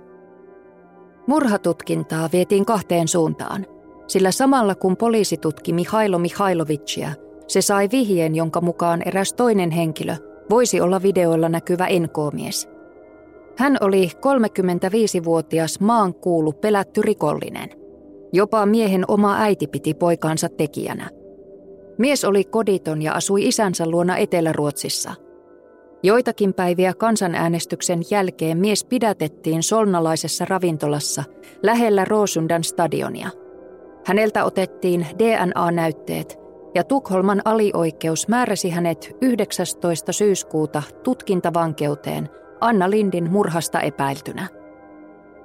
Murhatutkintaa 1.26 2.28
vietiin 2.32 2.64
kahteen 2.64 3.08
suuntaan, 3.08 3.66
sillä 4.06 4.30
samalla 4.30 4.74
kun 4.74 4.96
poliisi 4.96 5.36
tutki 5.36 5.72
Mihailo 5.72 6.18
Mihailovicia– 6.18 7.10
se 7.50 7.62
sai 7.62 7.88
vihjeen, 7.92 8.34
jonka 8.34 8.60
mukaan 8.60 9.02
eräs 9.06 9.32
toinen 9.32 9.70
henkilö 9.70 10.16
voisi 10.50 10.80
olla 10.80 11.02
videoilla 11.02 11.48
näkyvä 11.48 11.86
NK-mies. 11.86 12.68
Hän 13.56 13.76
oli 13.80 14.06
35-vuotias 14.06 15.80
maan 15.80 16.14
kuulu 16.14 16.52
pelätty 16.52 17.02
rikollinen. 17.02 17.70
Jopa 18.32 18.66
miehen 18.66 19.04
oma 19.08 19.36
äiti 19.38 19.66
piti 19.66 19.94
poikaansa 19.94 20.48
tekijänä. 20.48 21.10
Mies 21.98 22.24
oli 22.24 22.44
koditon 22.44 23.02
ja 23.02 23.12
asui 23.12 23.48
isänsä 23.48 23.86
luona 23.86 24.16
Etelä-Ruotsissa. 24.16 25.14
Joitakin 26.02 26.54
päiviä 26.54 26.94
kansanäänestyksen 26.94 28.00
jälkeen 28.10 28.58
mies 28.58 28.84
pidätettiin 28.84 29.62
solnalaisessa 29.62 30.44
ravintolassa 30.48 31.24
lähellä 31.62 32.04
Roosundan 32.04 32.64
stadionia. 32.64 33.28
Häneltä 34.06 34.44
otettiin 34.44 35.06
DNA-näytteet 35.18 36.38
ja 36.74 36.84
Tukholman 36.84 37.42
alioikeus 37.44 38.28
määräsi 38.28 38.70
hänet 38.70 39.16
19. 39.20 40.12
syyskuuta 40.12 40.82
tutkintavankeuteen 41.02 42.28
Anna 42.60 42.90
Lindin 42.90 43.30
murhasta 43.30 43.80
epäiltynä. 43.80 44.46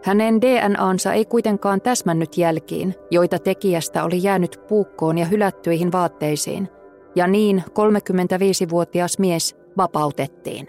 Hänen 0.04 0.42
DNAnsa 0.42 1.14
ei 1.14 1.26
kuitenkaan 1.26 1.82
täsmännyt 1.82 2.38
jälkiin, 2.38 2.96
joita 3.12 3.40
tekijästä 3.40 4.04
oli 4.04 4.24
jäänyt 4.24 4.60
puukkoon 4.68 5.18
ja 5.18 5.26
hylättyihin 5.26 5.92
vaatteisiin, 5.92 6.70
ja 7.16 7.28
niin 7.28 7.64
35-vuotias 7.70 9.20
mies 9.20 9.65
vapautettiin. 9.78 10.68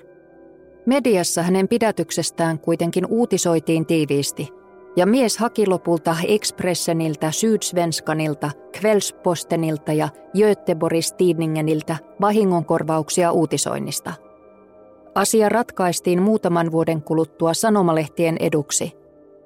Mediassa 0.87 1.43
hänen 1.43 1.69
pidätyksestään 1.69 2.59
kuitenkin 2.59 3.07
uutisoitiin 3.07 3.87
tiiviisti, 3.87 4.49
ja 4.97 5.07
mies 5.07 5.39
haki 5.39 5.67
lopulta 5.67 6.17
Expresseniltä, 6.29 7.31
Sydsvenskanilta, 7.31 8.51
Kvällspostenilta 8.81 9.93
ja 9.93 10.09
Göteborgs 10.37 11.13
Tidningeniltä 11.13 11.97
vahingonkorvauksia 12.21 13.33
uutisoinnista. 13.33 14.13
Asia 15.15 15.49
ratkaistiin 15.49 16.23
muutaman 16.23 16.73
vuoden 16.73 17.03
kuluttua 17.03 17.55
sanomalehtien 17.55 18.37
eduksi, 18.41 18.93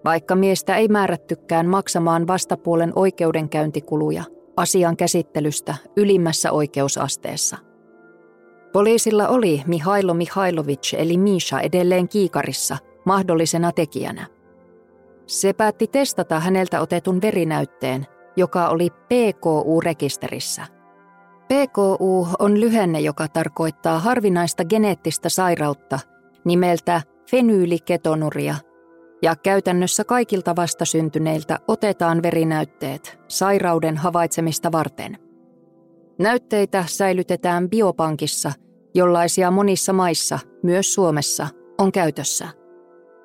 vaikka 0.05 0.37
miestä 0.37 0.77
ei 0.77 0.89
määrättykään 0.89 1.67
maksamaan 1.67 2.27
vastapuolen 2.27 2.93
oikeudenkäyntikuluja 2.97 4.25
asian 4.57 4.97
käsittelystä 4.97 5.75
ylimmässä 5.97 6.53
oikeusasteessa. 6.53 7.70
Poliisilla 8.73 9.29
oli 9.29 9.63
Mihailo 9.67 10.15
Mihailovic 10.15 10.95
eli 10.99 11.17
Misha 11.17 11.61
edelleen 11.61 12.09
kiikarissa 12.09 12.79
mahdollisena 13.05 13.73
tekijänä. 13.73 14.27
Se 15.27 15.53
päätti 15.53 15.87
testata 15.87 16.41
häneltä 16.41 16.81
otetun 16.81 17.23
verinäytteen, 17.23 18.07
joka 18.37 18.69
oli 18.69 18.91
PKU-rekisterissä. 18.91 20.67
PKU 21.45 22.29
on 22.39 22.61
lyhenne, 22.61 23.01
joka 23.01 23.29
tarkoittaa 23.29 23.99
harvinaista 23.99 24.65
geneettistä 24.65 25.29
sairautta 25.29 25.99
nimeltä 26.45 27.03
fenyyliketonuria, 27.31 28.55
ja 29.23 29.37
käytännössä 29.37 30.05
kaikilta 30.05 30.57
vastasyntyneiltä 30.57 31.59
otetaan 31.69 32.23
verinäytteet 32.23 33.19
sairauden 33.29 33.97
havaitsemista 33.97 34.73
varten– 34.73 35.19
Näytteitä 36.21 36.85
säilytetään 36.89 37.71
biopankissa, 37.71 38.53
jollaisia 38.95 39.51
monissa 39.51 39.93
maissa, 39.93 40.39
myös 40.63 40.95
Suomessa, 40.95 41.47
on 41.79 41.93
käytössä. 41.93 42.49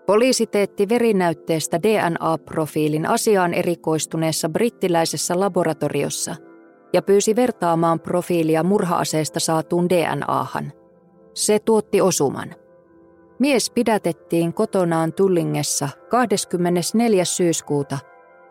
Poliisi 0.06 0.48
teetti 0.48 0.90
verinäytteestä 0.90 1.78
DNA-profiilin 1.78 3.06
asiaan 3.10 3.54
erikoistuneessa 3.54 4.50
brittiläisessä 4.50 5.40
laboratoriossa 5.40 6.36
ja 6.94 7.02
pyysi 7.02 7.36
vertaamaan 7.36 8.00
profiilia 8.00 8.64
murhaaseesta 8.64 9.40
saatuun 9.40 9.90
DNAhan. 9.90 10.72
Se 11.34 11.60
tuotti 11.60 12.02
osuman. 12.02 12.56
Mies 13.40 13.70
pidätettiin 13.70 14.54
kotonaan 14.54 15.14
Tullingessa 15.14 15.90
24. 16.10 17.26
syyskuuta, 17.26 17.98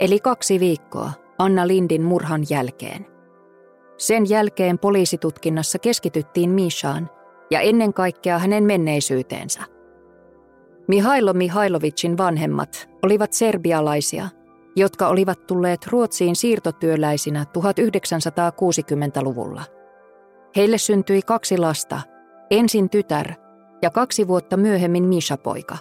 eli 0.00 0.20
kaksi 0.20 0.60
viikkoa 0.60 1.10
Anna 1.38 1.66
Lindin 1.66 2.02
murhan 2.02 2.42
jälkeen. 2.50 3.13
Sen 3.98 4.28
jälkeen 4.28 4.78
poliisitutkinnassa 4.78 5.78
keskityttiin 5.78 6.50
Mishaan 6.50 7.10
ja 7.50 7.60
ennen 7.60 7.94
kaikkea 7.94 8.38
hänen 8.38 8.64
menneisyyteensä. 8.64 9.60
Mihailo 10.88 11.32
Mihailovicin 11.32 12.18
vanhemmat 12.18 12.88
olivat 13.02 13.32
serbialaisia, 13.32 14.28
jotka 14.76 15.08
olivat 15.08 15.46
tulleet 15.46 15.86
Ruotsiin 15.86 16.36
siirtotyöläisinä 16.36 17.46
1960-luvulla. 17.58 19.62
Heille 20.56 20.78
syntyi 20.78 21.22
kaksi 21.22 21.58
lasta, 21.58 22.00
ensin 22.50 22.90
tytär 22.90 23.32
ja 23.82 23.90
kaksi 23.90 24.28
vuotta 24.28 24.56
myöhemmin 24.56 25.04
Misha-poika. 25.04 25.78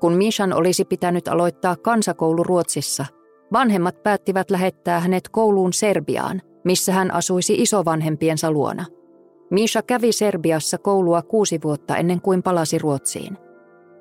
Kun 0.00 0.12
Mishan 0.12 0.52
olisi 0.52 0.84
pitänyt 0.84 1.28
aloittaa 1.28 1.76
kansakoulu 1.76 2.42
Ruotsissa, 2.42 3.06
vanhemmat 3.52 4.02
päättivät 4.02 4.50
lähettää 4.50 5.00
hänet 5.00 5.28
kouluun 5.28 5.72
Serbiaan– 5.72 6.42
missä 6.64 6.92
hän 6.92 7.14
asuisi 7.14 7.54
isovanhempiensa 7.54 8.50
luona. 8.50 8.84
Misha 9.50 9.82
kävi 9.82 10.12
Serbiassa 10.12 10.78
koulua 10.78 11.22
kuusi 11.22 11.60
vuotta 11.64 11.96
ennen 11.96 12.20
kuin 12.20 12.42
palasi 12.42 12.78
Ruotsiin. 12.78 13.38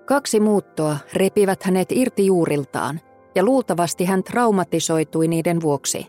Kaksi 0.06 0.40
muuttoa 0.40 0.98
repivät 1.14 1.64
hänet 1.64 1.92
irti 1.92 2.26
juuriltaan 2.26 3.00
ja 3.36 3.44
luultavasti 3.44 4.06
hän 4.06 4.24
traumatisoitui 4.24 5.28
niiden 5.28 5.62
vuoksi. 5.62 6.08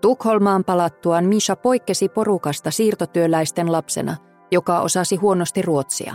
Tukholmaan 0.00 0.64
palattuaan 0.64 1.24
Misha 1.24 1.56
poikkesi 1.56 2.08
porukasta 2.08 2.70
siirtotyöläisten 2.70 3.72
lapsena, 3.72 4.16
joka 4.50 4.80
osasi 4.80 5.16
huonosti 5.16 5.62
ruotsia. 5.62 6.14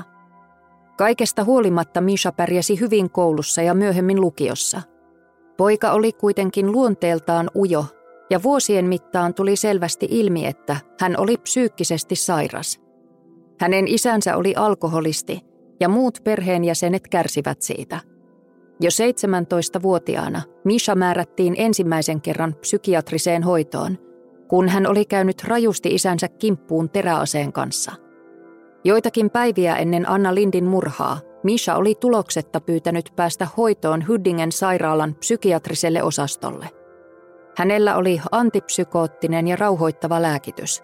Kaikesta 0.98 1.44
huolimatta 1.44 2.02
Misha 2.02 2.32
pärjäsi 2.32 2.80
hyvin 2.80 3.10
koulussa 3.10 3.62
ja 3.62 3.74
myöhemmin 3.74 4.22
lukiossa. 4.22 4.82
Poika 5.58 5.92
oli 5.92 6.14
kuitenkin 6.14 6.72
luonteeltaan 6.72 7.50
ujo 7.56 7.86
ja 8.30 8.44
vuosien 8.44 8.86
mittaan 8.86 9.34
tuli 9.34 9.56
selvästi 9.56 10.08
ilmi, 10.10 10.46
että 10.46 10.78
hän 11.00 11.16
oli 11.18 11.38
psyykkisesti 11.38 12.16
sairas. 12.16 12.82
Hänen 13.60 13.88
isänsä 13.88 14.38
oli 14.38 14.56
alkoholisti 14.56 15.42
ja 15.80 15.90
muut 15.90 16.20
perheenjäsenet 16.24 17.08
kärsivät 17.08 17.62
siitä. 17.62 18.00
Jo 18.82 18.90
17-vuotiaana 18.90 20.42
Misha 20.63 20.96
määrättiin 20.96 21.56
ensimmäisen 21.58 22.22
kerran 22.22 22.56
psykiatriseen 22.56 23.44
hoitoon, 23.44 23.98
kun 24.48 24.70
hän 24.70 24.88
oli 24.88 25.06
käynyt 25.06 25.44
rajusti 25.44 25.96
isänsä 25.96 26.28
kimppuun 26.28 26.90
teräaseen 26.90 27.54
kanssa. 27.54 27.92
Joitakin 28.84 29.30
päiviä 29.30 29.76
ennen 29.76 30.10
Anna 30.10 30.36
Lindin 30.36 30.66
murhaa 30.66 31.20
Misha 31.44 31.76
oli 31.76 31.96
tuloksetta 31.96 32.62
pyytänyt 32.62 33.13
päästä 33.16 33.48
hoitoon 33.58 34.08
Huddingen 34.08 34.52
sairaalan 34.52 35.16
psykiatriselle 35.16 36.04
osastolle. 36.04 36.70
Hänellä 37.58 37.96
oli 37.96 38.22
antipsykoottinen 38.32 39.48
ja 39.48 39.56
rauhoittava 39.56 40.22
lääkitys. 40.22 40.84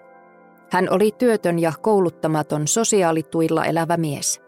Hän 0.71 0.87
oli 0.91 1.11
työtön 1.17 1.59
ja 1.59 1.73
kouluttamaton 1.81 2.67
sosiaalituilla 2.67 3.65
elävä 3.65 3.97
mies. 3.97 4.41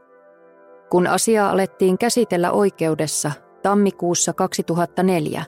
Kun 0.89 1.07
asiaa 1.07 1.49
alettiin 1.49 1.97
käsitellä 1.97 2.51
oikeudessa 2.51 3.31
tammikuussa 3.63 4.33
2004, 4.33 5.45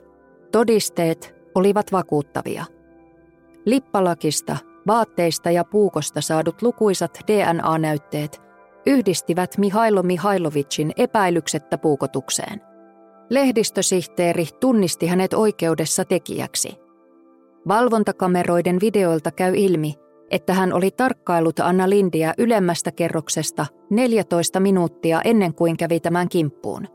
todisteet 0.52 1.34
olivat 1.54 1.92
vakuuttavia. 1.92 2.64
Lippalakista, 3.64 4.56
vaatteista 4.86 5.50
ja 5.50 5.64
puukosta 5.64 6.20
saadut 6.20 6.62
lukuisat 6.62 7.18
DNA-näytteet 7.26 8.40
yhdistivät 8.86 9.58
Mihailo 9.58 10.02
Mihailovicin 10.02 10.92
epäilyksettä 10.96 11.78
puukotukseen. 11.78 12.67
Lehdistösihteeri 13.30 14.46
tunnisti 14.60 15.06
hänet 15.06 15.34
oikeudessa 15.34 16.04
tekijäksi. 16.04 16.76
Valvontakameroiden 17.68 18.78
videoilta 18.80 19.30
käy 19.30 19.54
ilmi, 19.56 19.94
että 20.30 20.54
hän 20.54 20.72
oli 20.72 20.90
tarkkailut 20.90 21.60
Anna 21.60 21.90
Lindia 21.90 22.34
ylemmästä 22.38 22.92
kerroksesta 22.92 23.66
14 23.90 24.60
minuuttia 24.60 25.20
ennen 25.24 25.54
kuin 25.54 25.76
kävi 25.76 26.00
tämän 26.00 26.28
kimppuun. 26.28 26.88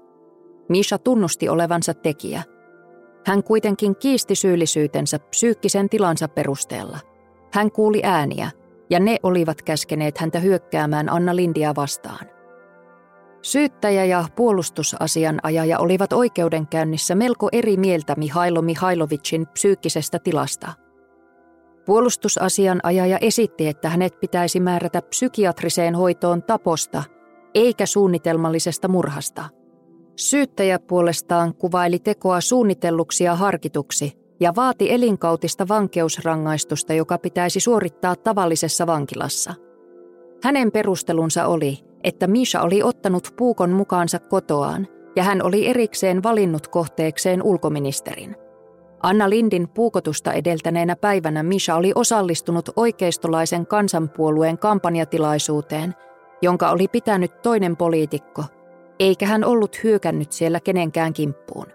Misha 0.69 0.97
tunnusti 0.97 1.49
olevansa 1.49 1.93
tekijä. 1.93 2.43
Hän 3.25 3.43
kuitenkin 3.43 3.95
kiisti 3.95 4.35
syyllisyytensä 4.35 5.19
psyykkisen 5.19 5.89
tilansa 5.89 6.27
perusteella. 6.27 6.99
Hän 7.53 7.71
kuuli 7.71 8.01
ääniä, 8.03 8.51
ja 8.89 8.99
ne 8.99 9.17
olivat 9.23 9.61
käskeneet 9.61 10.17
häntä 10.17 10.39
hyökkäämään 10.39 11.09
Anna 11.09 11.35
Lindia 11.35 11.73
vastaan. 11.75 12.32
Syyttäjä 13.43 14.05
ja 14.05 14.25
puolustusasianajaja 14.35 15.79
olivat 15.79 16.13
oikeudenkäynnissä 16.13 17.15
melko 17.15 17.49
eri 17.51 17.77
mieltä 17.77 18.15
Mihailo 18.17 18.61
Mihailovicin 18.61 19.47
psyykkisestä 19.47 20.19
tilasta. 20.19 20.73
Puolustusasianajaja 21.85 23.17
esitti, 23.17 23.67
että 23.67 23.89
hänet 23.89 24.19
pitäisi 24.19 24.59
määrätä 24.59 25.01
psykiatriseen 25.01 25.95
hoitoon 25.95 26.43
taposta, 26.43 27.03
eikä 27.55 27.85
suunnitelmallisesta 27.85 28.87
murhasta. 28.87 29.49
Syyttäjä 30.15 30.79
puolestaan 30.79 31.55
kuvaili 31.55 31.99
tekoa 31.99 32.41
suunnitelluksi 32.41 33.23
ja 33.23 33.35
harkituksi 33.35 34.13
ja 34.39 34.53
vaati 34.55 34.91
elinkautista 34.91 35.67
vankeusrangaistusta, 35.67 36.93
joka 36.93 37.17
pitäisi 37.17 37.59
suorittaa 37.59 38.15
tavallisessa 38.15 38.87
vankilassa. 38.87 39.53
Hänen 40.43 40.71
perustelunsa 40.71 41.45
oli– 41.45 41.77
että 42.03 42.27
Misha 42.27 42.61
oli 42.61 42.83
ottanut 42.83 43.33
puukon 43.37 43.69
mukaansa 43.69 44.19
kotoaan 44.19 44.87
ja 45.15 45.23
hän 45.23 45.41
oli 45.41 45.67
erikseen 45.67 46.23
valinnut 46.23 46.67
kohteekseen 46.67 47.43
ulkoministerin. 47.43 48.35
Anna 49.03 49.29
Lindin 49.29 49.69
puukotusta 49.69 50.33
edeltäneenä 50.33 50.95
päivänä 50.95 51.43
Misha 51.43 51.75
oli 51.75 51.91
osallistunut 51.95 52.69
oikeistolaisen 52.75 53.67
kansanpuolueen 53.67 54.57
kampanjatilaisuuteen, 54.57 55.93
jonka 56.41 56.71
oli 56.71 56.87
pitänyt 56.87 57.41
toinen 57.41 57.77
poliitikko, 57.77 58.43
eikä 58.99 59.25
hän 59.25 59.43
ollut 59.43 59.83
hyökännyt 59.83 60.31
siellä 60.31 60.59
kenenkään 60.59 61.13
kimppuun. 61.13 61.65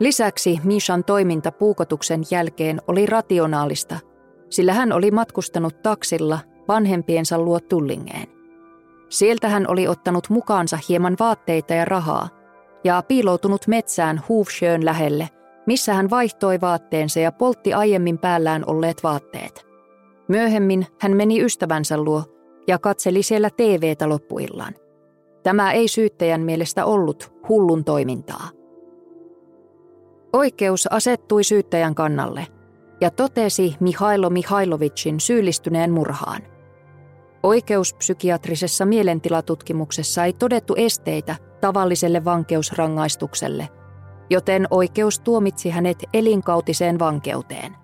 Lisäksi 0.00 0.60
Mishan 0.64 1.04
toiminta 1.04 1.52
puukotuksen 1.52 2.22
jälkeen 2.30 2.80
oli 2.88 3.06
rationaalista, 3.06 3.98
sillä 4.50 4.72
hän 4.72 4.92
oli 4.92 5.10
matkustanut 5.10 5.82
taksilla 5.82 6.38
vanhempiensa 6.68 7.38
luo 7.38 7.60
Tullingeen. 7.60 8.37
Sieltä 9.08 9.48
hän 9.48 9.70
oli 9.70 9.88
ottanut 9.88 10.30
mukaansa 10.30 10.78
hieman 10.88 11.16
vaatteita 11.20 11.74
ja 11.74 11.84
rahaa 11.84 12.28
ja 12.84 13.02
piiloutunut 13.08 13.66
metsään 13.66 14.22
Hufsjön 14.28 14.84
lähelle, 14.84 15.28
missä 15.66 15.94
hän 15.94 16.10
vaihtoi 16.10 16.60
vaatteensa 16.60 17.20
ja 17.20 17.32
poltti 17.32 17.74
aiemmin 17.74 18.18
päällään 18.18 18.64
olleet 18.66 19.02
vaatteet. 19.02 19.66
Myöhemmin 20.28 20.86
hän 21.00 21.16
meni 21.16 21.44
ystävänsä 21.44 21.98
luo 21.98 22.24
ja 22.66 22.78
katseli 22.78 23.22
siellä 23.22 23.50
TVtä 23.50 24.08
loppuillaan. 24.08 24.74
Tämä 25.42 25.72
ei 25.72 25.88
syyttäjän 25.88 26.40
mielestä 26.40 26.84
ollut 26.84 27.32
hullun 27.48 27.84
toimintaa. 27.84 28.48
Oikeus 30.32 30.86
asettui 30.92 31.44
syyttäjän 31.44 31.94
kannalle 31.94 32.46
ja 33.00 33.10
totesi 33.10 33.76
Mihailo 33.80 34.30
Mihailovicin 34.30 35.20
syyllistyneen 35.20 35.90
murhaan. 35.90 36.57
Oikeuspsykiatrisessa 37.42 38.84
mielentilatutkimuksessa 38.84 40.24
ei 40.24 40.32
todettu 40.32 40.74
esteitä 40.76 41.36
tavalliselle 41.60 42.24
vankeusrangaistukselle, 42.24 43.68
joten 44.30 44.66
oikeus 44.70 45.20
tuomitsi 45.20 45.70
hänet 45.70 45.98
elinkautiseen 46.14 46.98
vankeuteen. 46.98 47.76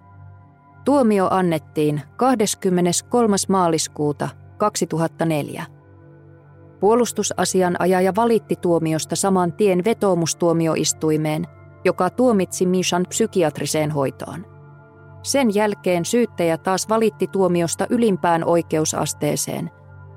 Tuomio 0.84 1.28
annettiin 1.30 2.02
23. 2.16 3.36
maaliskuuta 3.48 4.28
2004. 4.56 5.64
Puolustusasianajaja 6.80 8.12
valitti 8.16 8.56
tuomiosta 8.56 9.16
saman 9.16 9.52
tien 9.52 9.84
vetoomustuomioistuimeen, 9.84 11.46
joka 11.84 12.10
tuomitsi 12.10 12.66
Mishan 12.66 13.06
psykiatriseen 13.08 13.90
hoitoon. 13.90 14.53
Sen 15.24 15.54
jälkeen 15.54 16.04
syyttäjä 16.04 16.58
taas 16.58 16.88
valitti 16.88 17.26
tuomiosta 17.26 17.86
ylimpään 17.90 18.44
oikeusasteeseen, 18.44 19.70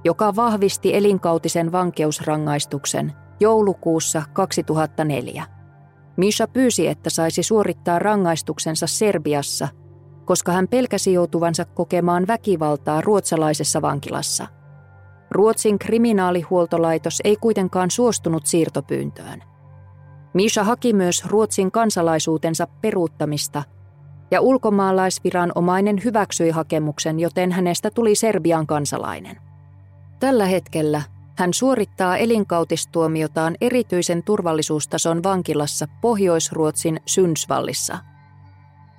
joka 0.03 0.35
vahvisti 0.35 0.95
elinkautisen 0.95 1.71
vankeusrangaistuksen 1.71 3.13
joulukuussa 3.39 4.23
2004. 4.33 5.45
Misha 6.17 6.47
pyysi, 6.47 6.87
että 6.87 7.09
saisi 7.09 7.43
suorittaa 7.43 7.99
rangaistuksensa 7.99 8.87
Serbiassa, 8.87 9.67
koska 10.25 10.51
hän 10.51 10.67
pelkäsi 10.67 11.13
joutuvansa 11.13 11.65
kokemaan 11.65 12.27
väkivaltaa 12.27 13.01
ruotsalaisessa 13.01 13.81
vankilassa. 13.81 14.47
Ruotsin 15.31 15.79
kriminaalihuoltolaitos 15.79 17.21
ei 17.23 17.35
kuitenkaan 17.35 17.91
suostunut 17.91 18.45
siirtopyyntöön. 18.45 19.43
Misha 20.33 20.63
haki 20.63 20.93
myös 20.93 21.25
Ruotsin 21.25 21.71
kansalaisuutensa 21.71 22.67
peruuttamista– 22.81 23.63
ja 24.31 24.41
ulkomaalaisviranomainen 24.41 26.03
hyväksyi 26.03 26.49
hakemuksen, 26.49 27.19
joten 27.19 27.51
hänestä 27.51 27.91
tuli 27.91 28.15
Serbian 28.15 28.67
kansalainen. 28.67 29.37
Tällä 30.19 30.45
hetkellä 30.45 31.01
hän 31.37 31.53
suorittaa 31.53 32.17
elinkautistuomiotaan 32.17 33.55
erityisen 33.61 34.23
turvallisuustason 34.23 35.23
vankilassa 35.23 35.87
Pohjois-Ruotsin 36.01 36.99
Sundsvallissa. 37.05 37.97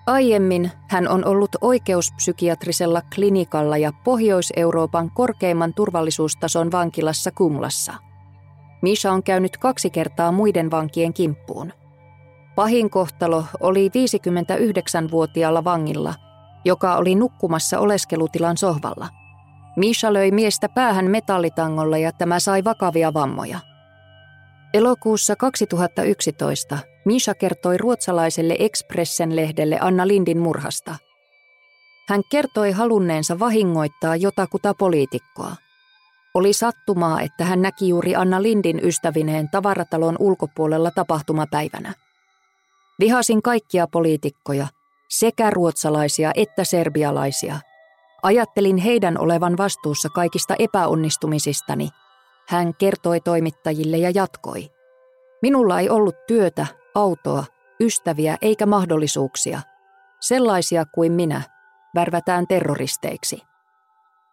Aiemmin 0.06 0.70
hän 0.88 1.08
on 1.08 1.24
ollut 1.24 1.50
oikeuspsykiatrisella 1.60 3.02
klinikalla 3.14 3.76
ja 3.76 3.92
Pohjois-Euroopan 4.04 5.10
korkeimman 5.10 5.74
turvallisuustason 5.74 6.72
vankilassa 6.72 7.30
Kumlassa. 7.30 7.94
Misha 8.82 9.12
on 9.12 9.22
käynyt 9.22 9.56
kaksi 9.56 9.90
kertaa 9.90 10.32
muiden 10.32 10.70
vankien 10.70 11.12
kimppuun. 11.12 11.72
Pahin 12.58 12.90
kohtalo 12.90 13.44
oli 13.60 13.88
59-vuotiaalla 13.88 15.64
vangilla, 15.64 16.14
joka 16.64 16.96
oli 16.96 17.14
nukkumassa 17.14 17.78
oleskelutilan 17.78 18.56
sohvalla. 18.56 19.08
Misha 19.76 20.12
löi 20.12 20.30
miestä 20.30 20.68
päähän 20.68 21.10
metallitangolla 21.10 21.98
ja 21.98 22.12
tämä 22.12 22.40
sai 22.40 22.64
vakavia 22.64 23.14
vammoja. 23.14 23.58
Elokuussa 24.74 25.36
2011 25.36 26.78
Misha 27.04 27.34
kertoi 27.34 27.78
ruotsalaiselle 27.78 28.56
Expressen-lehdelle 28.58 29.78
Anna 29.80 30.06
Lindin 30.06 30.38
murhasta. 30.38 30.96
Hän 32.08 32.20
kertoi 32.30 32.72
halunneensa 32.72 33.38
vahingoittaa 33.38 34.16
jotakuta 34.16 34.74
poliitikkoa. 34.78 35.56
Oli 36.34 36.52
sattumaa, 36.52 37.20
että 37.20 37.44
hän 37.44 37.62
näki 37.62 37.88
juuri 37.88 38.16
Anna 38.16 38.42
Lindin 38.42 38.80
ystävineen 38.84 39.48
tavaratalon 39.50 40.16
ulkopuolella 40.18 40.90
tapahtumapäivänä– 40.90 41.94
Vihasin 43.00 43.42
kaikkia 43.42 43.86
poliitikkoja, 43.86 44.66
sekä 45.08 45.50
ruotsalaisia 45.50 46.32
että 46.34 46.64
serbialaisia. 46.64 47.60
Ajattelin 48.22 48.76
heidän 48.76 49.18
olevan 49.18 49.56
vastuussa 49.56 50.08
kaikista 50.08 50.54
epäonnistumisistani. 50.58 51.88
Hän 52.48 52.74
kertoi 52.74 53.20
toimittajille 53.20 53.98
ja 53.98 54.10
jatkoi. 54.14 54.70
Minulla 55.42 55.80
ei 55.80 55.90
ollut 55.90 56.26
työtä, 56.26 56.66
autoa, 56.94 57.44
ystäviä 57.80 58.36
eikä 58.42 58.66
mahdollisuuksia. 58.66 59.60
Sellaisia 60.20 60.84
kuin 60.94 61.12
minä 61.12 61.42
värvätään 61.94 62.46
terroristeiksi. 62.46 63.42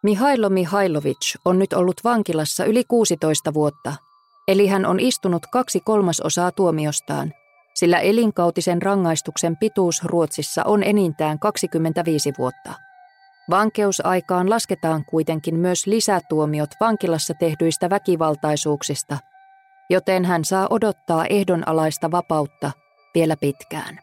Mihailo 0.04 0.50
Mihailovic 0.50 1.36
on 1.46 1.60
nyt 1.60 1.74
ollut 1.74 2.02
vankilassa 2.04 2.66
yli 2.66 2.84
16 2.84 3.54
vuotta, 3.54 3.94
eli 4.48 4.68
hän 4.68 4.86
on 4.86 5.00
istunut 5.00 5.44
kaksi 5.52 5.80
kolmasosaa 5.80 6.52
tuomiostaan– 6.52 7.34
sillä 7.76 8.00
elinkautisen 8.00 8.82
rangaistuksen 8.82 9.58
pituus 9.58 10.04
Ruotsissa 10.04 10.64
on 10.64 10.84
enintään 10.84 11.40
25 11.40 12.34
vuotta. 12.38 12.74
Vankeusaikaan 13.50 14.50
lasketaan 14.50 15.06
kuitenkin 15.06 15.60
myös 15.60 15.88
lisätuomiot 15.88 16.70
vankilassa 16.80 17.34
tehdyistä 17.34 17.90
väkivaltaisuuksista, 17.90 19.18
joten 19.90 20.26
hän 20.26 20.46
saa 20.46 20.68
odottaa 20.70 21.26
ehdonalaista 21.26 22.12
vapautta 22.12 22.72
vielä 23.16 23.36
pitkään. 23.38 24.00